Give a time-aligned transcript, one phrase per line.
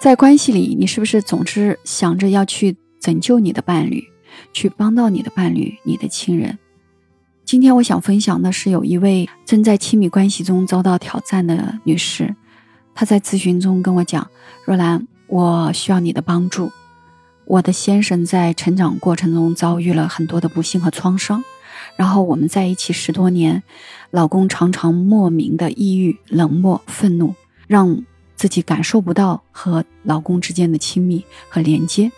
[0.00, 4.02] 在关系里，你是不是总是想着要去拯救你的伴侣，
[4.50, 6.58] 去帮到你的伴侣、你的亲人？
[7.44, 12.34] 今天我想分享的是，有一位正在亲密关系中遭到挑战的女士，
[12.94, 14.26] 她在咨询中跟我讲
[14.64, 16.72] ：“若兰，我需要你的帮助。
[17.44, 21.44] 我的先生在成长过程中遭遇了很多的不幸和创伤，
[21.96, 23.62] 然后我们在一起十多年，
[24.10, 27.34] 老公常常莫名的抑郁、冷漠、愤怒，
[27.66, 28.02] 让。”
[28.40, 32.10] 自己感受不到和老公之间的亲密和连接，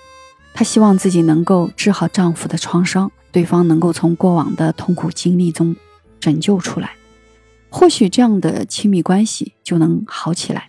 [0.54, 5.74] 她希望自己能够治好丈夫的创伤，对方能够从过往的痛苦经历中
[6.20, 6.92] 拯救出来，
[7.70, 10.68] 或许这样的亲密关系就能好起来。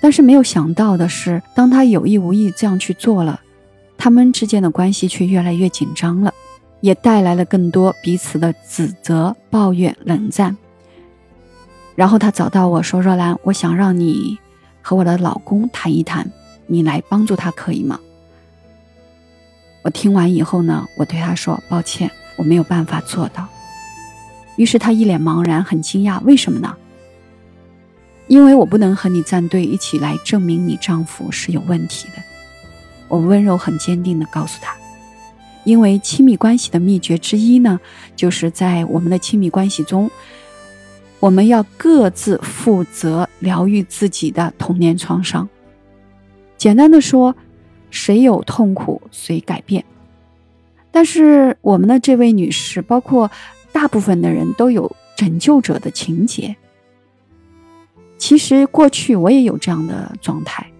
[0.00, 3.40] 但是没有想到的是，当她有意无意这样去做了，
[3.98, 6.32] 他们之间的关系却越来越紧张了，
[6.80, 10.56] 也带来了更多彼此的指责、抱怨、冷战。
[11.96, 14.38] 然后他找到我说：“若兰，我想让你
[14.82, 16.28] 和我的老公谈一谈，
[16.66, 18.00] 你来帮助他可以吗？”
[19.82, 23.46] 我听完以后呢，我对他说：“抱歉，我没有办法做到。”
[24.56, 26.74] 于是他一脸茫然，很惊讶：“为什么呢？”
[28.26, 32.14] 因为我不能和你站队，一起来证明你丈夫是有问题的。
[33.06, 34.74] 我温柔、很坚定地告诉他
[35.62, 37.78] ：“因为亲密关系的秘诀之一呢，
[38.16, 40.10] 就是在我们的亲密关系中。”
[41.24, 45.48] 我们要各自负责疗愈自己的童年创伤。
[46.58, 47.34] 简单的说，
[47.88, 49.82] 谁有痛苦谁改变。
[50.90, 53.30] 但是我们的这位女士，包括
[53.72, 56.56] 大部分的人都有拯救者的情节。
[58.18, 60.70] 其实过去我也有这样的状态。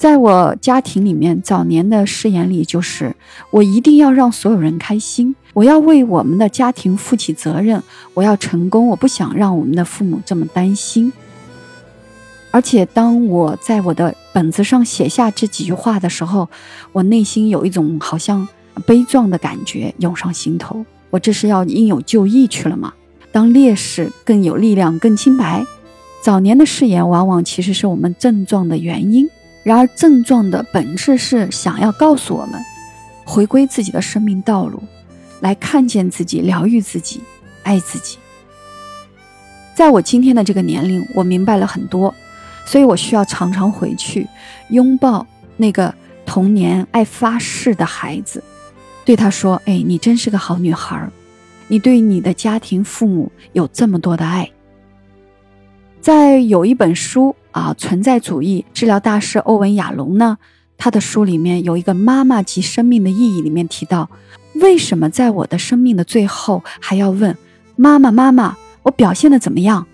[0.00, 3.14] 在我家庭里面，早年的誓言里就是
[3.50, 7.82] 我一定要让所有人开心，我要为我们的家庭负起责任，
[8.14, 11.12] 我要成功，我不想让我们的父母这么担心。
[12.50, 16.48] 而且当我在我的本子上写下这几句话的时候，
[16.92, 18.48] 我内心有一种好像
[18.86, 20.82] 悲壮的感觉涌上心头。
[21.10, 22.94] 我这是要应有就义去了吗？
[23.30, 25.62] 当烈士更有力量、更清白。
[26.22, 29.28] 早年的誓言往往其实是我们症状的原因。
[29.62, 32.60] 然而，症状的本质是想要告诉我们，
[33.24, 34.82] 回归自己的生命道路，
[35.40, 37.20] 来看见自己，疗愈自己，
[37.62, 38.16] 爱自己。
[39.74, 42.14] 在我今天的这个年龄，我明白了很多，
[42.64, 44.26] 所以我需要常常回去
[44.70, 45.26] 拥抱
[45.56, 45.94] 那个
[46.24, 48.42] 童年爱发誓的孩子，
[49.04, 51.08] 对他说：“哎，你真是个好女孩，
[51.68, 54.50] 你对你的家庭、父母有这么多的爱。”
[56.00, 57.34] 在有一本书。
[57.52, 60.38] 啊，存在主义治疗大师欧文·亚龙呢？
[60.78, 64.08] 他的书里面有一个“妈妈及生命的意义”，里面提到，
[64.54, 67.36] 为什么在我的生命的最后还要问
[67.74, 68.12] 妈妈？
[68.12, 69.84] 妈妈，我表现的怎么样？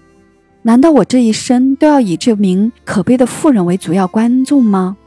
[0.64, 4.98] 难道我这一生都要以这名可悲的妇人为主要观众吗？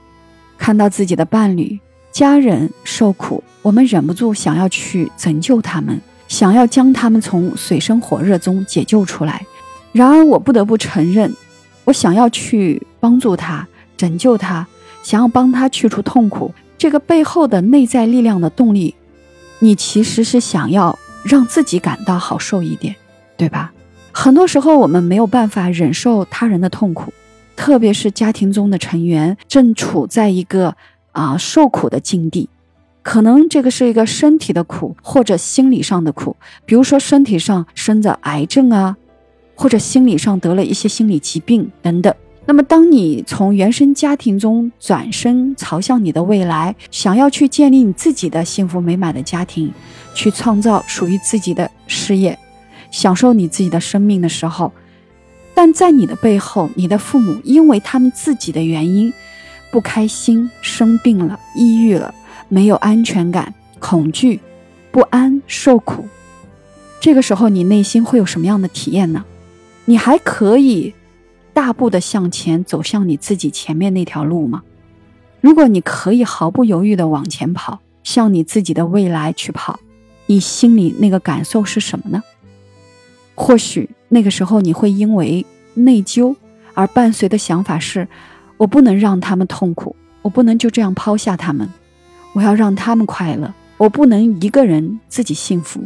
[0.57, 1.79] 看到自己的伴侣、
[2.11, 9.45] 家人受苦，我们忍不住想要去拯救他们，想要将他们从水深火热中解救出来。
[9.91, 11.35] 然而，我不得不承认。
[11.85, 13.67] 我想要去帮助他，
[13.97, 14.67] 拯救他，
[15.01, 16.53] 想要帮他去除痛苦。
[16.77, 18.93] 这个背后的内在力量的动力，
[19.59, 22.95] 你其实是想要让自己感到好受一点，
[23.35, 23.73] 对吧？
[24.11, 27.11] 很多时候我们没有办法忍受他人的痛苦，
[27.55, 30.75] 特别是家庭中的成员正处在一个
[31.11, 32.47] 啊受苦的境地，
[33.01, 36.35] 可能这个是一个身体的苦，或者心理上的苦，
[36.65, 38.95] 比如说身体上生着癌症啊。
[39.59, 42.15] 或者心理上得了一些心理疾病等等，
[42.45, 49.69] 那么当你从原生家庭中转身朝向你的未来，想要去建立你自己的幸福美满的家庭，
[50.13, 52.39] 去创造属于自己的事业，
[52.89, 54.71] 享受你自己的生命的时候，
[55.53, 59.11] 但在你的背后，你的父母因为他们自己的原因，
[59.71, 62.15] 不开心、生病了、抑郁了，
[62.47, 64.39] 没有安全感、恐惧、
[64.89, 66.07] 不安、受苦，
[67.01, 69.25] 这个时候你内心会有什么样的体验呢？
[69.89, 70.93] 你还可以
[71.51, 74.61] 大步的向前走向你自己前面那条路吗？
[75.41, 79.79] 如果你可以毫不犹豫的往前跑，向你自己的未来去跑，
[80.27, 82.21] 你心里那个感受是什么呢？
[83.33, 85.43] 或许那个时候你会因为
[85.73, 86.35] 内疚
[86.75, 88.07] 而伴随的想法是：
[88.57, 91.67] 我不能让他们痛苦，我不能就这样抛下他们，
[92.33, 95.81] 我要让他们快乐，我不能一个人自己幸福。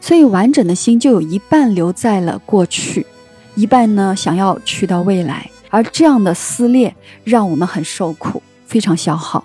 [0.00, 3.06] 所以，完整的心就有一半留在了过去，
[3.54, 5.50] 一半呢想要去到未来。
[5.70, 9.44] 而这样的撕裂让我们很受苦，非常消耗。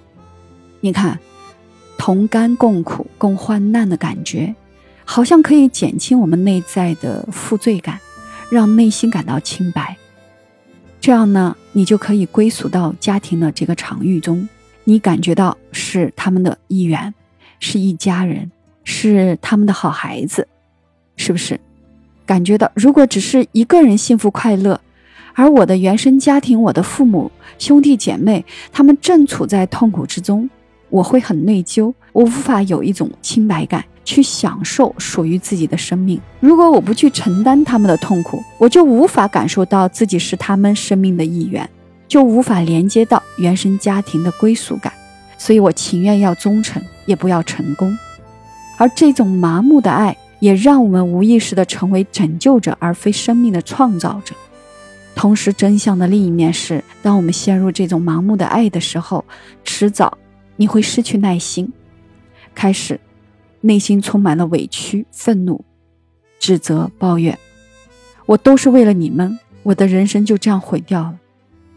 [0.80, 1.20] 你看，
[1.98, 4.56] 同甘共苦、共患难的感觉，
[5.04, 8.00] 好像可以减轻我们内在的负罪感，
[8.50, 9.98] 让内心感到清白。
[11.02, 14.48] 这样呢，你就可以归属到家庭的这个场域中，
[14.86, 17.14] 你感觉到是他们的一员，
[17.60, 18.50] 是一家人，
[18.84, 20.48] 是他们的好孩子，
[21.16, 21.60] 是不是？
[22.26, 24.80] 感觉到如果只是一个人幸福快乐，
[25.34, 30.50] 而我的原生家庭，我的父母、兄弟姐妹，他们正处在痛苦之中，
[30.90, 36.20] 我会很内疚，我无法有一种清白感去享受属于自己的生命。
[36.40, 41.70] 如果我不去承担他们的痛苦，我就无法感受到自己是他们生命的一员，
[42.08, 44.94] 就无法连接到原生家庭的归属感。
[45.38, 47.94] 所以我情愿要忠诚，也不要成功。
[48.84, 54.36] 而这种麻木的爱，也让我们无意识地成为拯救者，而非生命的创造者。
[55.16, 59.24] 同时，真相的另一面是，当我们陷入这种盲目的爱的时候，
[59.64, 60.18] 迟早
[60.58, 61.72] 你会失去耐心，
[62.54, 63.00] 开始
[63.62, 65.64] 内心充满了委屈、愤怒、
[66.38, 67.40] 指责、抱怨。
[68.26, 71.16] 我都是为了你们，我的人生就这样毁掉了。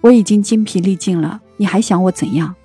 [0.00, 2.56] 我已经精疲力尽了，你还想我怎样？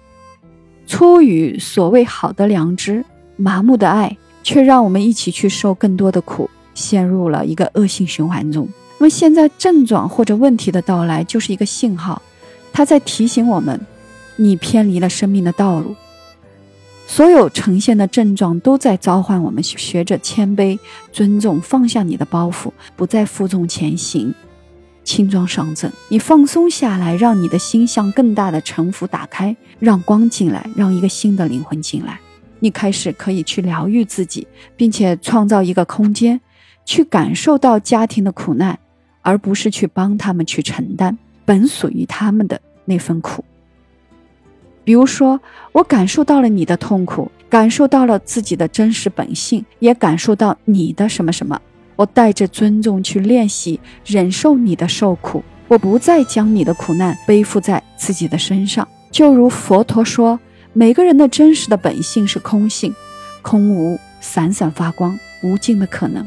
[0.88, 3.06] 出于所谓好的良知，
[3.38, 8.68] 麻木的爱却让我们一起去受更多的苦，陷入了一个恶性循环中。
[9.00, 12.22] 那么现在症状或者问题的到来就是一个信号，
[12.72, 13.80] 它在提醒我们，
[14.36, 15.96] 你偏离了生命的道路。
[17.08, 20.80] 所有呈现的症状都在召唤我们学着谦卑、
[21.12, 24.34] 尊重，放下你的包袱，不再负重前行，
[25.04, 25.92] 轻装上阵。
[26.08, 32.20] 你放松下来，让你的心向更大的沉浮打开，让光进来，让一个新的灵魂进来。
[32.62, 34.48] 你开始可以去疗愈自己，
[34.78, 36.40] 并且创造一个空间，
[36.86, 38.80] 去感受到家庭的苦难。
[39.24, 41.16] 而不是去帮他们去承担
[41.46, 43.46] 本属于他们的那份苦。
[44.84, 45.40] 比如说，
[45.74, 51.62] 我感受到了你的痛苦，感受到了自己的真实本性，也感受到你的什么什么。
[51.96, 58.88] 我带着尊重去练习忍受你的受苦，我不再将你的苦难背负在自己的身上。
[59.12, 60.40] 就如佛陀说，
[60.74, 62.96] 每个人的真实的本性是空性，
[63.42, 66.26] 空无闪闪发光，无尽的可能。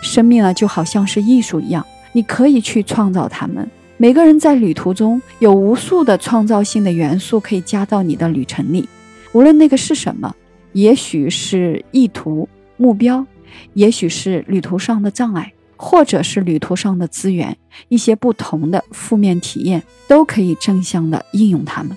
[0.00, 1.84] 生命啊，就好像是艺术一样。
[2.12, 3.68] 你可以去创造它们。
[3.98, 8.88] 每个人在旅途中有无数的创造性的元素可以加到你的旅程里，
[9.32, 10.34] 无论那个是什么，
[10.72, 12.48] 也许是意图、
[12.78, 13.26] 目标，
[13.74, 17.54] 也许是旅途上的障碍，或者是旅途上的资源，
[17.88, 21.94] 一些不同的负面体验，都可以正向的应用它们。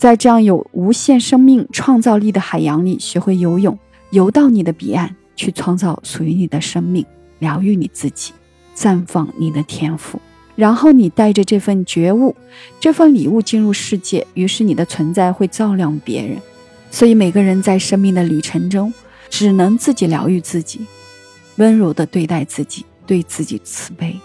[0.00, 3.78] 在这样有无限生命创造力的海洋里，学会游泳，
[4.12, 7.04] 游到你的彼岸，去创造属于你的生命，
[7.38, 8.32] 疗愈你自己。
[8.74, 10.18] 绽放你的天赋，
[10.56, 12.34] 然后你带着这份觉悟、
[12.80, 16.38] 这份礼物进入世界，于是你的存在会照亮别人。
[16.90, 18.90] 所以每个人在生命的旅程中，
[19.28, 20.80] 只能自己疗愈自己，
[21.56, 24.18] 温柔地对待自己，对自己慈悲。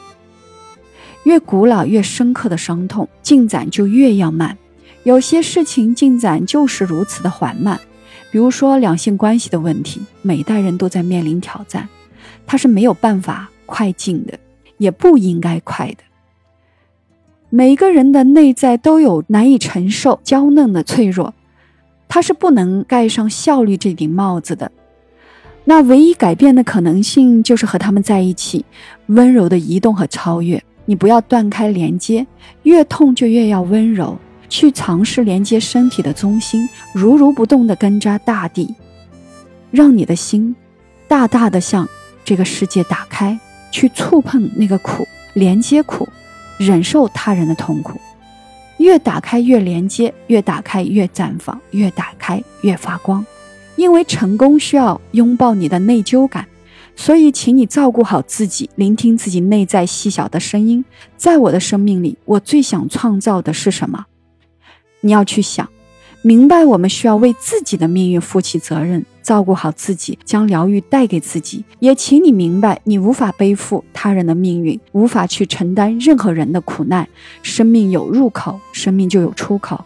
[1.26, 4.58] 越古老越深刻的伤痛，进展就越要慢。
[5.06, 7.80] 有些事情进展就是如此的缓慢，
[8.30, 11.88] 比如说两性关系的问题，每代人都在面临挑战，
[12.46, 14.38] 他是没有办法快进的。
[14.78, 16.00] 也不应该快的。
[17.50, 21.34] 每个人的内在都有难以承受、娇嫩的脆弱，
[22.10, 24.70] 他是不能盖上效率这顶帽子的。
[25.64, 28.66] 那唯一改变的可能性就是和他们在一起，
[29.06, 30.62] 温柔的移动和超越。
[30.84, 32.28] 你不要断开连接，
[32.64, 38.76] 越痛就越要温柔，去尝试连接身体的中心，如如不动的根扎大地，
[39.72, 40.56] 让你的心
[41.08, 41.88] 大大的向
[42.24, 43.40] 这个世界打开。
[43.72, 46.08] 去触碰那个苦，连接苦，
[46.58, 48.00] 忍受他人的痛苦，
[48.78, 53.26] 越打开越连接，越打开越绽放，越打开越发光。
[53.76, 56.48] 因为成功需要拥抱你的内疚感，
[56.96, 60.86] 所以请你照顾好自己，聆听自己内在细小的声音。
[61.18, 64.06] 在我的生命里，我最想创造的是什么？
[65.06, 65.70] 你要去想。
[66.24, 71.64] 明白，我们需要为自己的命运负起责任，照顾好自己，将疗愈带给自己。
[71.78, 77.08] 也请你明白，你无法背负他人的命运，无法去承担任何人的苦难。
[77.44, 79.86] 生命有入口，生命就有出口。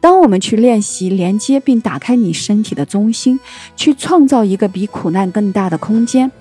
[0.00, 3.38] 当我们去练习连接并打开你身体的中心，
[3.76, 6.32] 去创造一个比苦难更大的空间，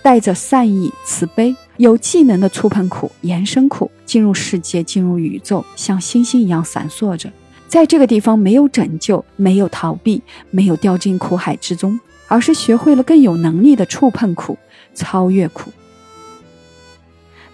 [0.00, 7.32] 带着善意、慈悲，有技能的触碰苦、延伸苦，进入世界，进入宇宙，像星星一样闪烁着。
[7.66, 14.56] 在这个地方，没有拯救，没有逃避，没有掉进苦海之中，而是学会了更有能力的触碰苦，
[14.94, 15.72] 超越苦。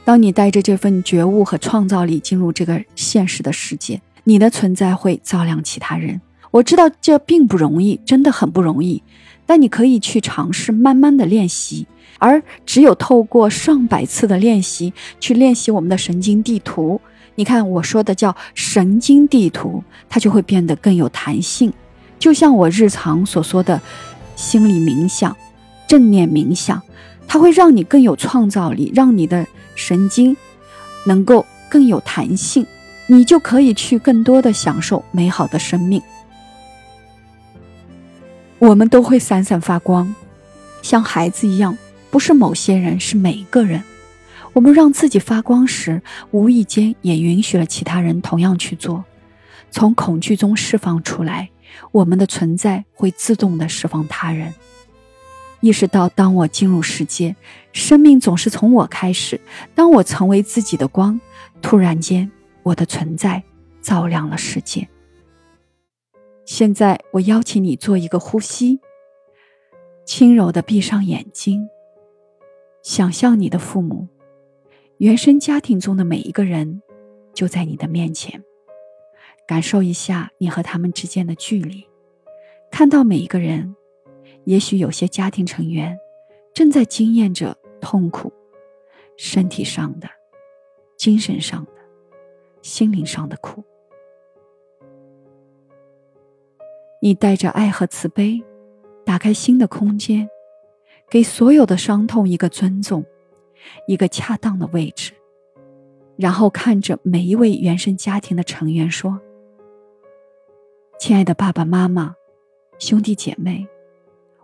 [0.04, 6.20] 当你带着这份觉悟和创造力进入这个现实的世界，你的存在会照亮其他人。
[6.50, 9.02] 我知道这并不容易，真的很不容易，
[9.50, 11.84] 但你可以去尝试，慢慢的练习。
[12.20, 17.00] 而只有透过上百次的练习，去练习我们的神经地图。
[17.34, 21.72] 你看我说的叫神经地图，它就会变得更有弹性。
[22.16, 23.80] 就像我日常所说的，
[24.36, 25.36] 心理冥想、
[25.88, 26.80] 正念冥想，
[27.26, 30.36] 它会让你更有创造力，让你的神经
[31.06, 32.64] 能够更有弹性，
[33.08, 36.00] 你就可以去更多的享受美好的生命。
[38.60, 40.14] 我们都会闪闪发光，
[40.82, 41.78] 像孩子一样，
[42.10, 43.82] 不是某些人，是每一个人。
[44.52, 49.02] 我们让自己发光时，无意间也允许了其他人同样去做。
[49.70, 51.48] 从恐惧中释放出来，
[51.90, 54.52] 我们的存在会自动的释放他人。
[55.60, 57.34] 意识到，当我进入世界，
[57.72, 59.40] 生命总是从我开始。
[59.74, 61.18] 当我成为自己的光，
[61.62, 62.30] 突然间，
[62.62, 63.42] 我的存在
[63.80, 64.86] 照亮了世界。
[66.52, 68.80] 现在，我邀请你做一个呼吸，
[70.04, 71.68] 轻柔的闭上眼睛，
[72.82, 74.08] 想象你的父母、
[74.96, 76.82] 原生家庭中的每一个人
[77.32, 78.42] 就在你的面前，
[79.46, 81.86] 感受一下你和他们之间的距离，
[82.68, 83.76] 看到每一个人，
[84.42, 85.96] 也许有些家庭成员
[86.52, 88.32] 正在经验着痛苦，
[89.16, 90.08] 身体上的、
[90.96, 91.72] 精神上的、
[92.60, 93.62] 心灵上的苦。
[97.02, 98.42] 你带着爱和慈悲，
[99.06, 100.28] 打开新的空间，
[101.08, 103.02] 给所有的伤痛一个尊重，
[103.86, 105.12] 一个恰当的位置，
[106.16, 109.18] 然后看着每一位原生家庭的成员说
[111.00, 112.14] ：“亲爱的爸爸妈妈、
[112.78, 113.66] 兄弟姐妹，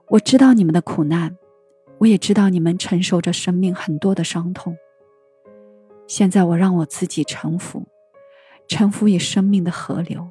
[0.09, 1.37] 我知道你们的苦难，
[1.99, 4.75] 我也知道你们承受着生命很多的伤痛。
[6.07, 7.87] 现在我让我自己臣服，
[8.67, 10.31] 臣服于生命的河流。”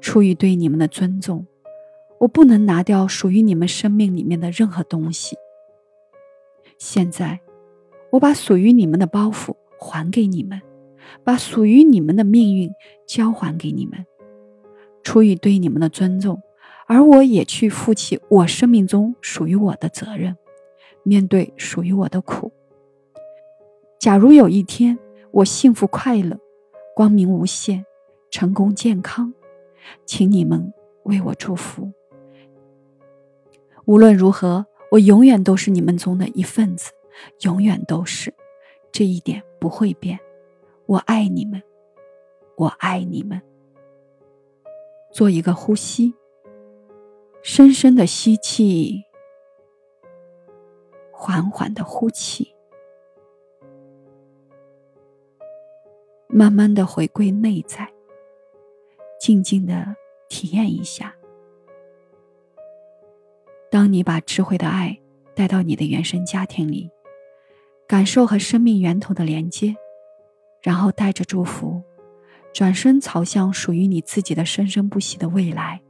[0.00, 1.46] 出于对你们的尊重，
[2.18, 5.36] 我不能拿掉属于你们生命里面的任何东西。
[6.78, 7.40] 现在，
[8.10, 10.60] 我把属于你们的包袱还给你们，
[11.22, 12.70] 把属于你们的命运
[13.06, 14.06] 交还给你们。
[15.02, 16.42] 出于对你们的尊重，
[16.86, 20.36] 而我也去负起我生命中属于我的责任，
[21.02, 22.52] 面对属于我的苦。
[23.98, 24.98] 假如有一天
[25.30, 26.38] 我幸福快乐、
[26.94, 27.84] 光明无限、
[28.30, 29.32] 成功健康，
[30.04, 30.72] 请你们
[31.04, 31.92] 为我祝福。
[33.84, 36.92] 无论如何，我永远都是你们中的一份子，
[37.40, 38.32] 永远都是，
[38.92, 40.18] 这一点不会变。
[40.86, 41.62] 我爱你们，
[42.56, 43.40] 我爱你们。
[45.12, 46.14] 做一个呼吸，
[47.42, 49.02] 深深的吸气，
[51.10, 52.54] 缓缓的呼气，
[56.28, 57.92] 慢慢的回归内在。
[59.20, 59.94] 静静的
[60.30, 61.14] 体验一下，
[63.70, 64.98] 当你把智慧的爱
[65.34, 66.90] 带到你的原生家庭里，
[67.86, 69.76] 感受和生命源头的连接，
[70.62, 71.82] 然后带着祝福，
[72.54, 75.82] 转身朝向属于你自己的生生不息的未来。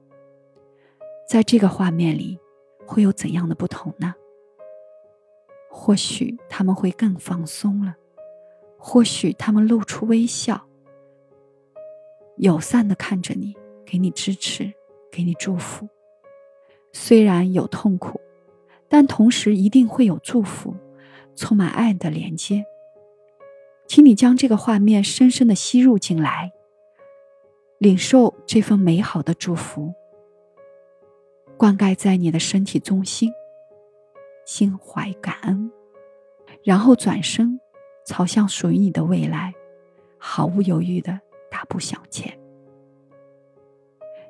[1.28, 2.36] 在这个画面里，
[2.84, 4.12] 会有怎样的不同呢？
[5.70, 7.94] 或许他们会更放松了，
[8.76, 10.66] 或许他们露出微笑。
[12.40, 13.54] 友善的看着你，
[13.84, 14.72] 给你支持，
[15.12, 15.86] 给你祝福。
[16.90, 18.18] 虽然有痛苦，
[18.88, 20.74] 但同时一定会有祝福，
[21.36, 22.64] 充满爱的连接。
[23.86, 26.50] 请你将这个画面深深的吸入进来，
[27.76, 29.92] 领受这份美好的祝福，
[31.58, 33.30] 灌溉在你的身体中心，
[34.46, 35.70] 心怀感恩，
[36.64, 37.60] 然后转身
[38.06, 39.52] 朝向属于你的未来，
[40.16, 41.20] 毫不犹豫的。
[41.60, 42.38] 大步向前。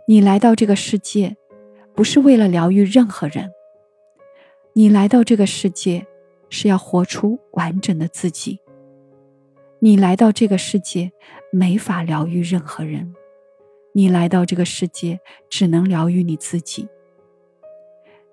[0.08, 1.36] 你来到这个世界，
[1.94, 3.52] 不是为了疗愈任何人。
[4.72, 6.04] 你来到这个世界，
[6.48, 8.58] 是要活出完整的自己。
[9.78, 11.12] 你来到这个世界，
[11.52, 13.14] 没法疗愈任何人。
[13.92, 16.88] 你来到这个世界，只能疗愈你自己。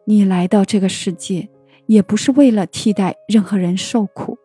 [0.05, 1.47] 你来到这个世界，
[1.85, 4.39] 也不是为了替代任何人受苦。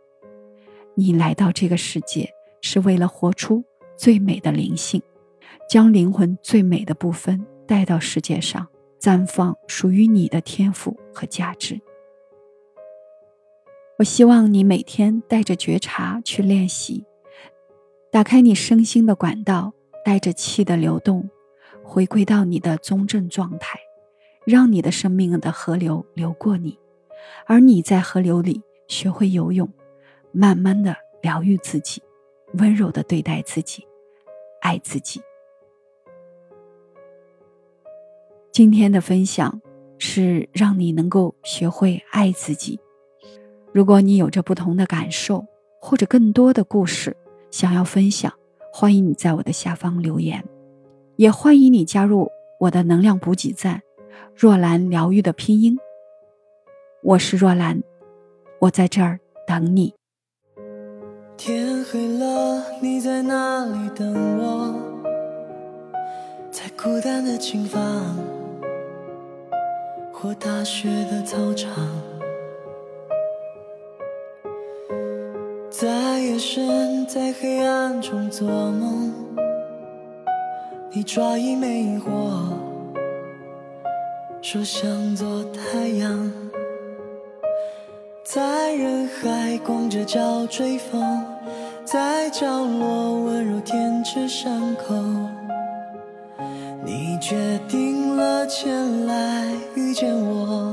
[0.94, 3.64] 你来到这个世界，是为了活出。
[3.96, 5.02] 最美的灵性，
[5.68, 8.66] 将灵魂最美的部分带到世界上，
[9.00, 11.80] 绽放属于你的天赋和价值。
[13.98, 17.04] 我希望你每天带着觉察去练习，
[18.10, 19.72] 打开你身心的管道，
[20.04, 21.30] 带着气的流动，
[21.84, 23.78] 回归到你的中正状态，
[24.44, 26.78] 让你的生命的河流流过你，
[27.46, 29.68] 而你在河流里学会游泳，
[30.32, 32.02] 慢慢的疗愈自己，
[32.58, 33.86] 温柔的对待自己。
[34.60, 35.20] 爱自己。
[38.52, 39.60] 今天的分享
[39.98, 42.78] 是让你能够学会爱自己。
[43.72, 45.44] 如果你有着不同的感受，
[45.80, 47.16] 或者更多的故事
[47.50, 48.32] 想要分享，
[48.72, 50.44] 欢迎你在我的下方留言，
[51.16, 52.30] 也欢迎你加入
[52.60, 53.82] 我的能量补给站——
[54.36, 55.76] 若兰疗愈的拼音。
[57.02, 57.82] 我是若兰，
[58.60, 59.92] 我在这儿等你。
[61.44, 64.72] 天黑了，你在哪里等我？
[66.52, 67.82] 在孤单的琴房，
[70.12, 71.74] 或大学的操场，
[75.68, 79.12] 在夜深，在黑暗中做梦，
[80.92, 82.56] 你抓一枚萤火，
[84.40, 86.32] 说想做太阳。
[88.24, 91.22] 在人海光着脚追风，
[91.84, 94.94] 在角落温柔舔舐伤口。
[96.84, 100.71] 你决定了前来遇见我，